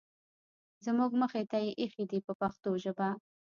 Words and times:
زموږ 0.85 1.11
مخې 1.21 1.41
ته 1.51 1.57
یې 1.63 1.71
اېښي 1.79 2.05
دي 2.11 2.19
په 2.25 2.33
پښتو 2.41 2.69
ژبه. 2.83 3.09